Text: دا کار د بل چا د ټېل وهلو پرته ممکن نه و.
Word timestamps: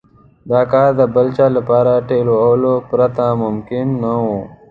دا 0.51 0.61
کار 0.71 0.89
د 0.99 1.01
بل 1.15 1.27
چا 1.37 1.45
د 1.55 1.59
ټېل 2.09 2.27
وهلو 2.31 2.73
پرته 2.89 3.25
ممکن 3.43 3.87
نه 4.03 4.13
و. 4.23 4.25